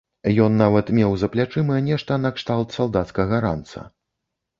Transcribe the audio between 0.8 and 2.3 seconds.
меў за плячыма нешта